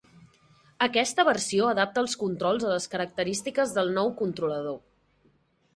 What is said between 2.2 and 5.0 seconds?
controls a les característiques del nou controlador.